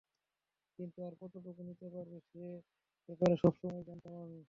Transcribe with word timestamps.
কিন্তু 0.79 0.97
আর 1.03 1.13
কতটুকু 1.21 1.61
নিতে 1.63 1.87
পারবো, 1.89 2.17
সে 2.29 2.43
ব্যাপারে 3.09 3.35
সবসময়েই 3.41 3.87
জানতাম 3.87 4.13
আমি। 4.23 4.39